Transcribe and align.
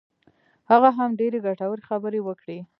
هغه 0.71 0.89
هم 0.97 1.09
ډېرې 1.19 1.39
ګټورې 1.47 1.83
خبرې 1.89 2.19
وکړې. 2.23 2.57